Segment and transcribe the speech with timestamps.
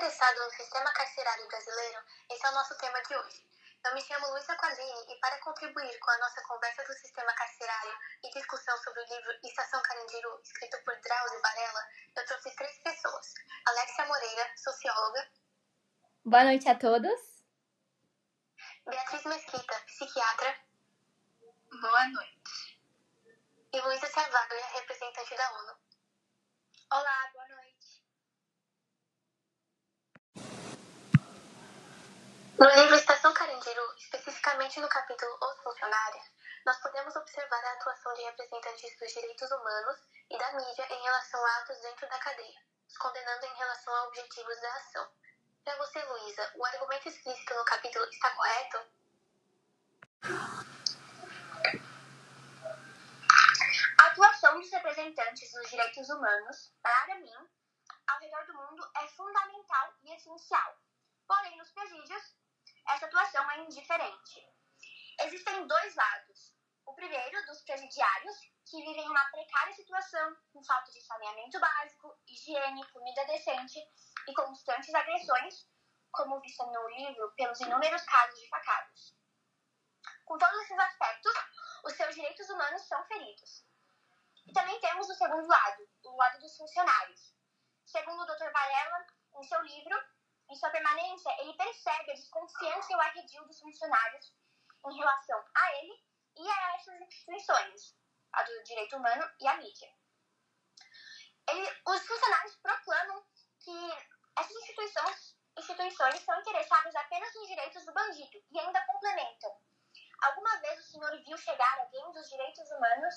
[0.00, 2.00] interessado no sistema carcerário brasileiro,
[2.30, 3.46] esse é o nosso tema de hoje.
[3.84, 7.98] Eu me chamo Luísa Quadrini e para contribuir com a nossa conversa do sistema carcerário
[8.24, 13.34] e discussão sobre o livro Estação Carandiru, escrito por Drauzio Varela, eu trouxe três pessoas.
[13.66, 15.28] Alexia Moreira, socióloga.
[16.24, 17.44] Boa noite a todos.
[18.86, 20.56] Beatriz Mesquita, psiquiatra.
[21.78, 22.80] Boa noite.
[23.70, 25.78] E Luísa Carvalho, representante da ONU.
[26.90, 27.59] Olá, boa noite.
[32.60, 36.26] No livro Estação Carandiru, especificamente no capítulo Os Funcionários,
[36.66, 39.96] nós podemos observar a atuação de representantes dos direitos humanos
[40.28, 44.04] e da mídia em relação a atos dentro da cadeia, os condenando em relação a
[44.08, 45.10] objetivos da ação.
[45.64, 48.78] Para você, Luísa, o argumento explícito no capítulo está correto?
[54.00, 57.48] A atuação dos representantes dos direitos humanos, para mim,
[58.06, 60.76] ao redor do mundo é fundamental e essencial.
[61.26, 62.39] Porém, nos presídios,
[62.94, 64.46] essa atuação é indiferente.
[65.20, 66.54] Existem dois lados.
[66.86, 72.88] O primeiro, dos presidiários, que vivem uma precária situação, com falta de saneamento básico, higiene,
[72.90, 73.78] comida decente
[74.26, 75.68] e constantes agressões,
[76.10, 79.16] como visto no livro pelos inúmeros casos de facadas.
[80.24, 81.32] Com todos esses aspectos,
[81.84, 83.64] os seus direitos humanos são feridos.
[84.46, 87.34] E também temos o segundo lado, o lado dos funcionários.
[87.86, 88.50] Segundo o Dr.
[88.52, 89.96] Varela, em seu livro,
[90.50, 94.34] em sua permanência, ele percebe a desconfiança e o arredio dos funcionários
[94.86, 96.04] em relação a ele
[96.36, 97.96] e a essas instituições,
[98.32, 99.88] a do direito humano e a mídia.
[101.50, 103.24] Ele, os funcionários proclamam
[103.60, 103.90] que
[104.38, 109.56] essas instituições, instituições são interessadas apenas nos direitos do bandido e ainda complementam.
[110.22, 113.14] Alguma vez o senhor viu chegar alguém dos direitos humanos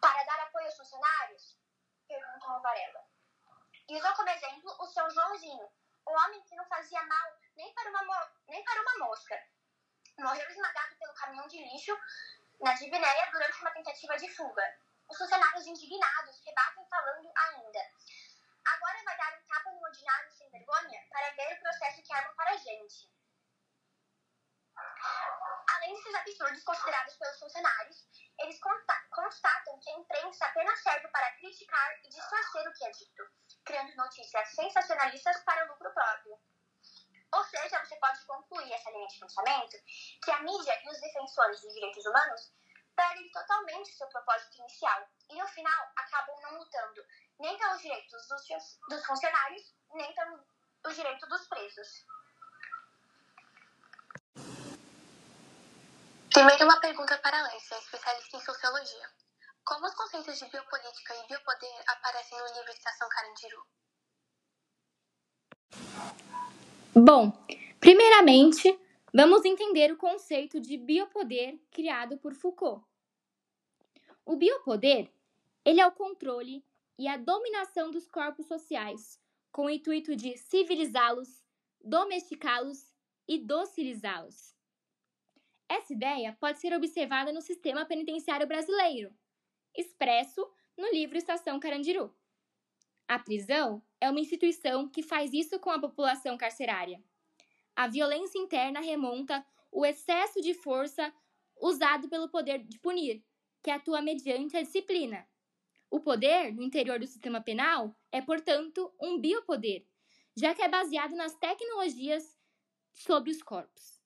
[0.00, 1.58] para dar apoio aos funcionários?
[2.06, 3.04] Perguntam ao Varela.
[3.88, 5.70] E usou como exemplo o seu Joãozinho,
[6.10, 9.40] o homem que não fazia mal nem para uma, nem para uma mosca.
[10.18, 11.96] Morreu esmagado pelo caminhão de lixo
[12.60, 14.78] na Divinéia durante uma tentativa de fuga.
[15.08, 17.80] Os funcionários indignados rebatem falando ainda.
[18.66, 22.34] Agora vai dar um tapa no ordinário sem vergonha para ver o processo que armam
[22.34, 23.10] para a gente.
[25.74, 28.06] Além desses absurdos considerados pelos funcionários,
[28.40, 33.29] eles constatam que a imprensa apenas serve para criticar e distorcer o que é dito,
[33.70, 36.36] criando notícias sensacionalistas para lucro próprio.
[37.32, 39.76] Ou seja, você pode concluir essa linha de pensamento
[40.24, 42.52] que a mídia e os defensores dos direitos humanos
[42.96, 47.06] perdem totalmente seu propósito inicial e, no final, acabam não lutando
[47.38, 52.04] nem pelos direitos dos, dos funcionários, nem pelos direitos dos presos.
[56.32, 59.10] Primeiro, uma pergunta para a Alessia, especialista em sociologia.
[59.70, 63.64] Como os conceitos de biopolítica e biopoder aparecem no livro Estação Carandiru?
[66.92, 67.30] Bom,
[67.78, 68.76] primeiramente,
[69.14, 72.84] vamos entender o conceito de biopoder criado por Foucault.
[74.26, 75.08] O biopoder,
[75.64, 76.66] ele é o controle
[76.98, 79.20] e a dominação dos corpos sociais,
[79.52, 81.44] com o intuito de civilizá-los,
[81.80, 82.92] domesticá-los
[83.28, 84.52] e docilizá-los.
[85.68, 89.16] Essa ideia pode ser observada no sistema penitenciário brasileiro,
[89.76, 92.14] expresso no livro Estação Carandiru.
[93.08, 97.02] A prisão é uma instituição que faz isso com a população carcerária.
[97.74, 101.12] A violência interna remonta o excesso de força
[101.60, 103.24] usado pelo poder de punir,
[103.62, 105.26] que atua mediante a disciplina.
[105.90, 109.84] O poder no interior do sistema penal é, portanto, um biopoder,
[110.36, 112.38] já que é baseado nas tecnologias
[112.92, 114.00] sobre os corpos.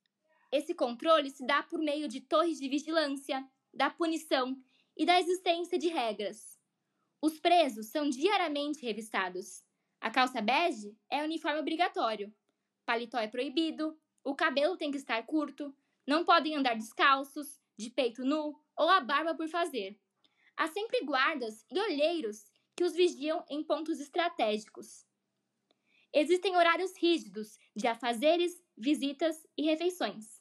[0.51, 4.57] Esse controle se dá por meio de torres de vigilância, da punição
[4.97, 6.59] e da existência de regras.
[7.21, 9.65] Os presos são diariamente revistados.
[10.01, 12.33] A calça bege é uniforme obrigatório.
[12.85, 15.75] Paletó é proibido, o cabelo tem que estar curto,
[16.07, 19.99] não podem andar descalços, de peito nu ou a barba por fazer.
[20.57, 22.45] Há sempre guardas e olheiros
[22.77, 25.07] que os vigiam em pontos estratégicos.
[26.13, 30.41] Existem horários rígidos de afazeres, visitas e refeições.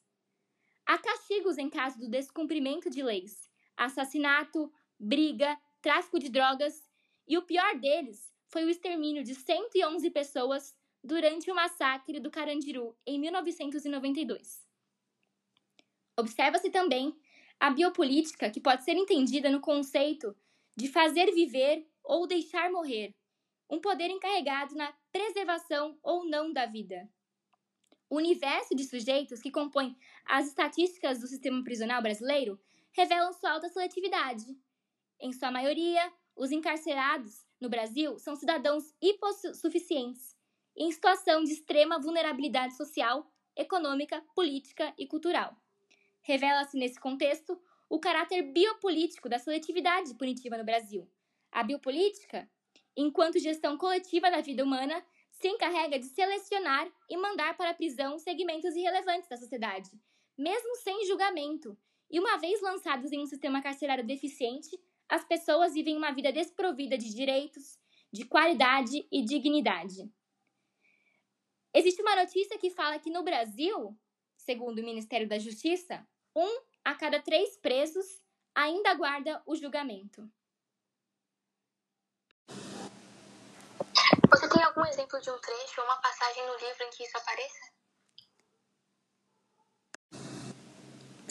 [0.86, 3.43] Há castigos em caso do descumprimento de leis,
[3.78, 6.88] assassinato, briga, tráfico de drogas,
[7.28, 12.96] e o pior deles foi o extermínio de 111 pessoas durante o massacre do Carandiru
[13.06, 14.64] em 1992.
[16.16, 17.16] Observa-se também
[17.60, 20.36] a biopolítica, que pode ser entendida no conceito
[20.76, 23.16] de fazer viver ou deixar morrer,
[23.70, 27.10] um poder encarregado na preservação ou não da vida.
[28.10, 32.60] O universo de sujeitos que compõe as estatísticas do sistema prisional brasileiro
[32.94, 34.46] revelam sua alta seletividade.
[35.20, 40.36] Em sua maioria, os encarcerados no Brasil são cidadãos hipossuficientes
[40.76, 45.56] em situação de extrema vulnerabilidade social, econômica, política e cultural.
[46.22, 47.60] Revela-se nesse contexto
[47.90, 51.08] o caráter biopolítico da seletividade punitiva no Brasil.
[51.52, 52.50] A biopolítica,
[52.98, 58.18] enquanto gestão coletiva da vida humana, se encarrega de selecionar e mandar para a prisão
[58.18, 59.92] segmentos irrelevantes da sociedade,
[60.38, 61.78] mesmo sem julgamento.
[62.14, 64.80] E uma vez lançados em um sistema carcerário deficiente,
[65.10, 67.80] as pessoas vivem uma vida desprovida de direitos,
[68.12, 70.08] de qualidade e dignidade.
[71.74, 73.98] Existe uma notícia que fala que no Brasil,
[74.38, 78.06] segundo o Ministério da Justiça, um a cada três presos
[78.54, 80.32] ainda aguarda o julgamento.
[84.30, 87.18] Você tem algum exemplo de um trecho ou uma passagem no livro em que isso
[87.18, 87.73] apareça?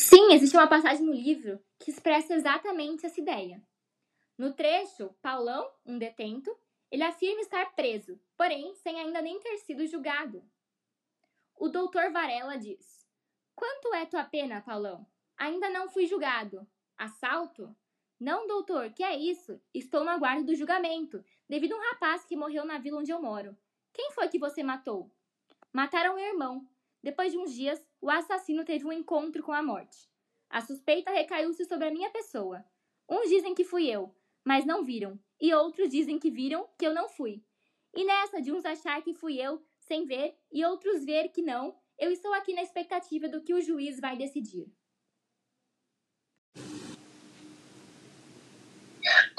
[0.03, 3.63] Sim, existe uma passagem no livro que expressa exatamente essa ideia.
[4.37, 6.53] No trecho, Paulão, um detento,
[6.91, 10.43] ele afirma estar preso, porém sem ainda nem ter sido julgado.
[11.55, 13.07] O doutor Varela diz:
[13.55, 15.07] Quanto é tua pena, Paulão?
[15.37, 16.67] Ainda não fui julgado.
[16.99, 17.73] Assalto?
[18.19, 19.61] Não, doutor, que é isso?
[19.73, 23.23] Estou no aguardo do julgamento, devido a um rapaz que morreu na vila onde eu
[23.23, 23.57] moro.
[23.93, 25.09] Quem foi que você matou?
[25.73, 26.69] Mataram meu irmão.
[27.01, 30.11] Depois de uns dias, o assassino teve um encontro com a morte.
[30.51, 32.63] A suspeita recaiu-se sobre a minha pessoa.
[33.09, 34.13] Uns dizem que fui eu,
[34.45, 37.43] mas não viram, e outros dizem que viram que eu não fui.
[37.95, 41.81] E nessa de uns achar que fui eu, sem ver, e outros ver que não,
[41.97, 44.67] eu estou aqui na expectativa do que o juiz vai decidir.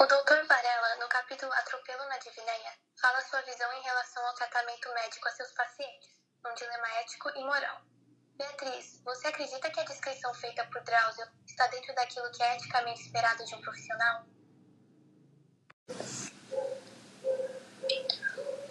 [0.00, 4.88] O doutor Varela, no capítulo Atropelo na Divinéia, fala sua visão em relação ao tratamento
[4.94, 6.10] médico a seus pacientes,
[6.46, 7.93] um dilema ético e moral.
[8.36, 13.02] Beatriz, você acredita que a descrição feita por Drauzio está dentro daquilo que é eticamente
[13.02, 14.26] esperado de um profissional?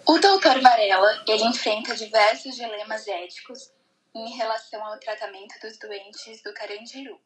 [0.06, 3.72] O doutor Varela, ele enfrenta diversos dilemas éticos
[4.14, 7.18] em relação ao tratamento dos doentes do Carandiru.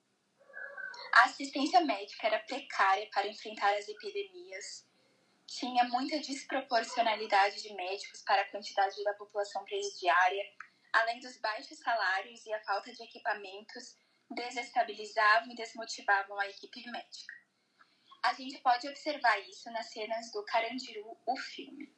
[1.13, 4.87] A assistência médica era precária para enfrentar as epidemias.
[5.47, 10.45] Tinha muita desproporcionalidade de médicos para a quantidade da população presidiária,
[10.93, 13.97] além dos baixos salários e a falta de equipamentos
[14.31, 17.35] desestabilizavam e desmotivavam a equipe médica.
[18.23, 21.93] A gente pode observar isso nas cenas do Carandiru, o filme.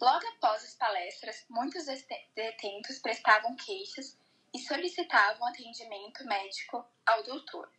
[0.00, 1.86] Logo após as palestras, muitos
[2.34, 4.18] detentos prestavam queixas
[4.52, 7.70] e solicitavam atendimento médico ao doutor.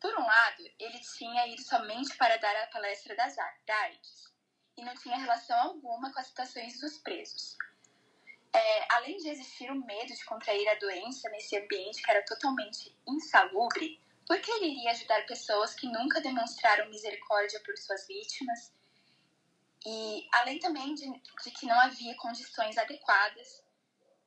[0.00, 4.32] Por um lado, ele tinha ido somente para dar a palestra das AIDS
[4.76, 7.56] e não tinha relação alguma com as situações dos presos.
[8.54, 12.94] É, além de existir o medo de contrair a doença nesse ambiente que era totalmente
[13.06, 18.72] insalubre, por que ele iria ajudar pessoas que nunca demonstraram misericórdia por suas vítimas?
[19.84, 23.64] E além também de, de que não havia condições adequadas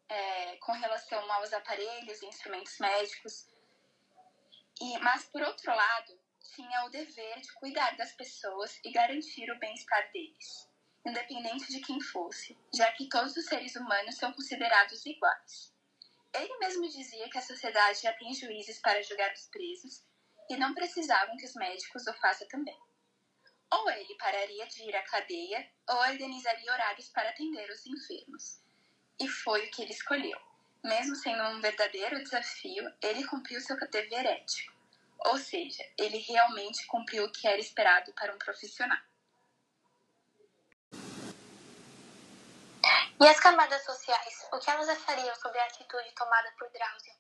[0.10, 3.48] é, com relação aos aparelhos e instrumentos médicos,
[4.82, 6.20] e, mas, por outro lado,
[6.54, 10.70] tinha o dever de cuidar das pessoas e garantir o bem-estar deles,
[11.06, 15.74] independente de quem fosse, já que todos os seres humanos são considerados iguais.
[16.34, 20.04] Ele mesmo dizia que a sociedade já tem juízes para julgar os presos
[20.50, 22.78] e não precisavam que os médicos o façam também.
[23.72, 28.62] Ou ele pararia de ir à cadeia, ou organizaria horários para atender os enfermos.
[29.20, 30.40] E foi o que ele escolheu.
[30.84, 34.74] Mesmo sendo um verdadeiro desafio, ele cumpriu seu dever ético.
[35.26, 39.02] Ou seja, ele realmente cumpriu o que era esperado para um profissional.
[43.18, 47.14] E as camadas sociais, o que elas achariam sobre a atitude tomada por Drauzio?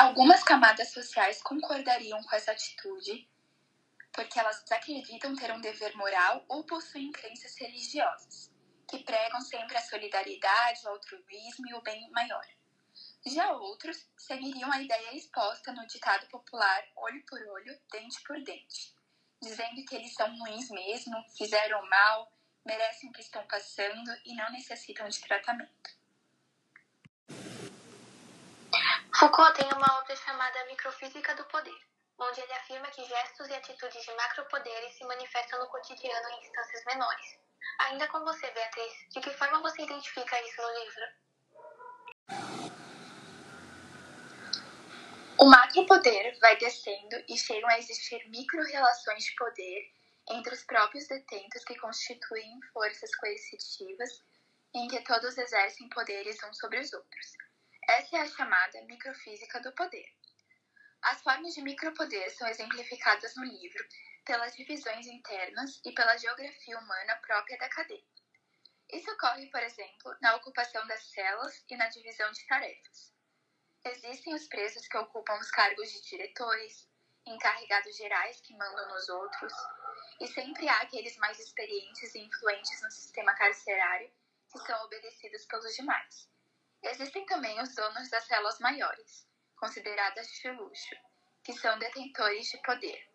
[0.00, 3.28] Algumas camadas sociais concordariam com essa atitude,
[4.12, 8.50] porque elas acreditam ter um dever moral ou possuem crenças religiosas
[8.88, 12.46] que pregam sempre a solidariedade, o altruísmo e o bem maior.
[13.26, 18.94] Já outros seguiriam a ideia exposta no ditado popular olho por olho, dente por dente,
[19.40, 22.30] dizendo que eles são ruins mesmo, fizeram mal,
[22.64, 26.00] merecem o que estão passando e não necessitam de tratamento.
[29.18, 31.78] Foucault tem uma obra chamada Microfísica do Poder,
[32.18, 36.84] onde ele afirma que gestos e atitudes de macropoderes se manifestam no cotidiano em instâncias
[36.84, 37.38] menores.
[37.80, 41.29] Ainda com você, Beatriz, de que forma você identifica isso no livro?
[45.42, 49.90] O macropoder vai descendo e chegam a existir micro-relações de poder
[50.28, 54.22] entre os próprios detentos que constituem forças coercitivas
[54.74, 57.32] em que todos exercem poderes uns sobre os outros.
[57.88, 60.04] Essa é a chamada microfísica do poder.
[61.00, 63.82] As formas de micropoder são exemplificadas no livro
[64.26, 68.04] pelas divisões internas e pela geografia humana própria da cadeia.
[68.92, 73.19] Isso ocorre, por exemplo, na ocupação das celas e na divisão de tarefas.
[73.82, 76.86] Existem os presos que ocupam os cargos de diretores,
[77.26, 79.52] encarregados gerais que mandam nos outros,
[80.20, 84.10] e sempre há aqueles mais experientes e influentes no sistema carcerário
[84.52, 86.28] que são obedecidos pelos demais.
[86.82, 90.96] Existem também os donos das celas maiores, consideradas de luxo,
[91.42, 93.08] que são detentores de poder.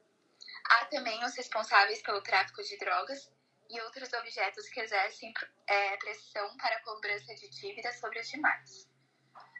[0.67, 3.31] Há também os responsáveis pelo tráfico de drogas
[3.69, 5.31] e outros objetos que exercem
[5.67, 8.94] é, pressão para a cobrança de dívidas sobre os demais.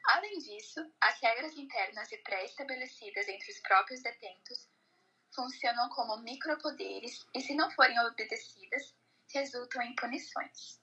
[0.08, 4.70] Além disso, as regras internas e pré-estabelecidas entre os próprios detentos
[5.34, 8.96] funcionam como micropoderes e, se não forem obedecidas,
[9.34, 10.80] resultam em punições.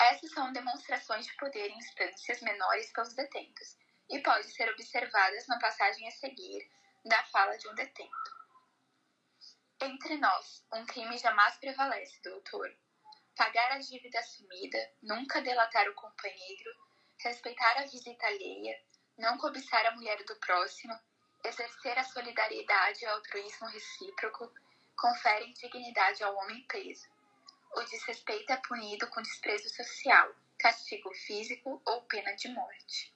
[0.00, 3.76] Essas são demonstrações de poder em instâncias menores pelos detentos
[4.08, 6.70] e podem ser observadas na passagem a seguir
[7.04, 8.40] da fala de um detento.
[9.82, 12.70] Entre nós, um crime jamais prevalece, doutor.
[13.36, 16.70] Pagar a dívida assumida, nunca delatar o companheiro,
[17.22, 18.80] respeitar a visita alheia,
[19.18, 20.98] não cobiçar a mulher do próximo,
[21.44, 24.52] exercer a solidariedade e o altruísmo recíproco,
[24.96, 27.08] conferem dignidade ao homem preso
[27.72, 33.14] o desrespeito é punido com desprezo social, castigo físico ou pena de morte.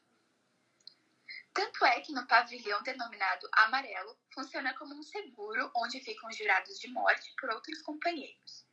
[1.53, 6.89] Tanto é que no pavilhão denominado amarelo funciona como um seguro onde ficam jurados de
[6.89, 8.65] morte por outros companheiros,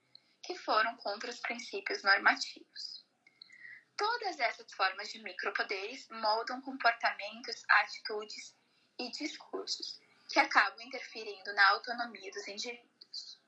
[0.44, 3.01] que foram contra os princípios normativos.
[4.02, 8.58] Todas essas formas de micropoderes moldam comportamentos, atitudes
[8.98, 13.40] e discursos que acabam interferindo na autonomia dos indivíduos.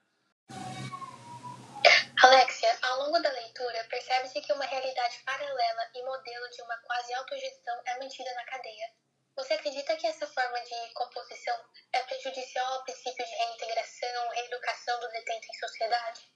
[2.22, 7.12] Alexia, ao longo da leitura, percebe-se que uma realidade paralela e modelo de uma quase
[7.15, 8.93] autogestão é mantida na cadeia.
[9.36, 15.10] Você acredita que essa forma de composição é prejudicial ao princípio de reintegração, reeducação do
[15.10, 16.32] detento em sociedade?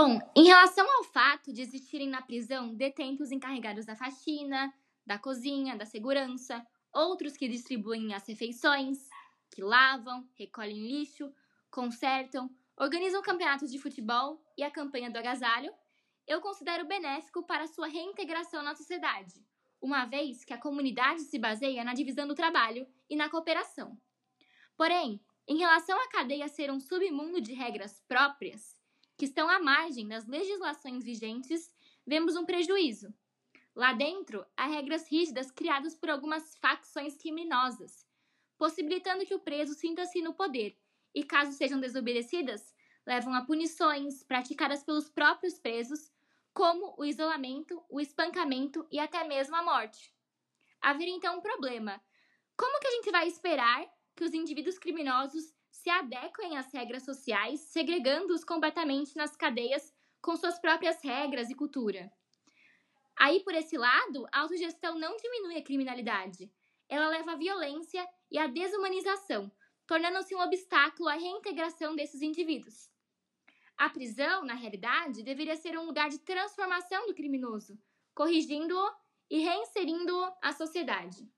[0.00, 4.72] Bom, em relação ao fato de existirem na prisão detentos encarregados da faxina,
[5.04, 6.64] da cozinha, da segurança,
[6.94, 9.08] outros que distribuem as refeições,
[9.50, 11.34] que lavam, recolhem lixo,
[11.68, 15.74] consertam, organizam campeonatos de futebol e a campanha do agasalho,
[16.28, 19.44] eu considero benéfico para sua reintegração na sociedade,
[19.82, 24.00] uma vez que a comunidade se baseia na divisão do trabalho e na cooperação.
[24.76, 28.77] Porém, em relação à cadeia ser um submundo de regras próprias,
[29.18, 31.74] que estão à margem das legislações vigentes,
[32.06, 33.12] vemos um prejuízo.
[33.74, 38.06] Lá dentro, há regras rígidas criadas por algumas facções criminosas,
[38.56, 40.78] possibilitando que o preso sinta-se no poder
[41.12, 42.72] e, caso sejam desobedecidas,
[43.04, 46.12] levam a punições praticadas pelos próprios presos,
[46.54, 50.14] como o isolamento, o espancamento e até mesmo a morte.
[50.80, 52.00] Haveria então um problema.
[52.56, 53.84] Como que a gente vai esperar
[54.14, 60.58] que os indivíduos criminosos se adequem às regras sociais, segregando-os completamente nas cadeias com suas
[60.58, 62.10] próprias regras e cultura?
[63.16, 66.52] Aí, por esse lado, a autogestão não diminui a criminalidade.
[66.88, 69.50] Ela leva à violência e à desumanização,
[69.86, 72.90] tornando-se um obstáculo à reintegração desses indivíduos.
[73.76, 77.78] A prisão, na realidade, deveria ser um lugar de transformação do criminoso,
[78.14, 78.90] corrigindo-o
[79.30, 81.28] e reinserindo-o à sociedade.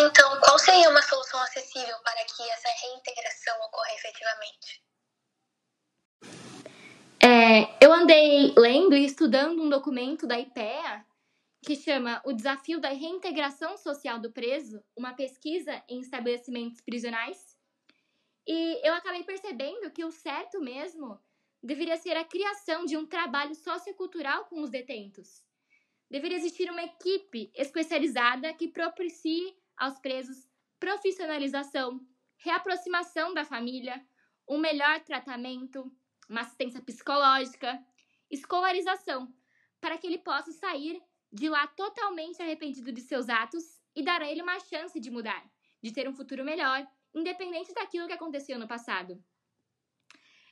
[0.00, 4.80] Então, qual seria uma solução acessível para que essa reintegração ocorra efetivamente?
[7.20, 11.04] É, eu andei lendo e estudando um documento da IPEA
[11.64, 17.56] que chama O Desafio da Reintegração Social do Preso, uma pesquisa em estabelecimentos prisionais.
[18.46, 21.20] E eu acabei percebendo que o certo mesmo
[21.60, 25.42] deveria ser a criação de um trabalho sociocultural com os detentos.
[26.08, 32.00] Deveria existir uma equipe especializada que propicie aos presos profissionalização,
[32.38, 34.04] reaproximação da família,
[34.48, 35.90] um melhor tratamento,
[36.28, 37.78] uma assistência psicológica,
[38.30, 39.32] escolarização,
[39.80, 44.30] para que ele possa sair de lá totalmente arrependido de seus atos e dar a
[44.30, 45.44] ele uma chance de mudar,
[45.82, 49.22] de ter um futuro melhor, independente daquilo que aconteceu no passado.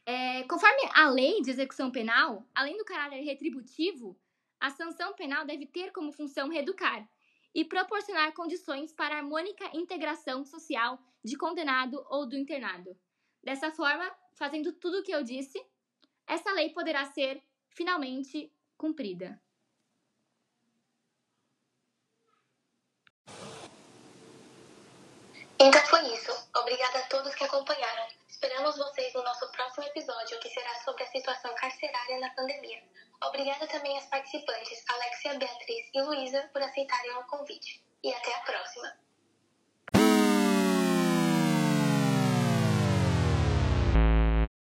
[0.05, 4.19] É, conforme a lei de execução penal, além do caráter retributivo,
[4.61, 7.09] a sanção penal deve ter como função reeducar
[7.57, 12.95] e proporcionar condições para a harmônica integração social de condenado ou do internado.
[13.43, 15.59] Dessa forma, fazendo tudo o que eu disse,
[16.27, 19.41] essa lei poderá ser finalmente cumprida.
[25.59, 26.33] Então foi isso.
[26.55, 28.07] Obrigada a todos que acompanharam.
[28.29, 32.83] Esperamos vocês no nosso próximo episódio, que será sobre a situação carcerária na pandemia.
[33.23, 37.85] Obrigada também às participantes Alexia Beatriz e Luísa por aceitarem o convite.
[38.03, 39.06] E até a próxima!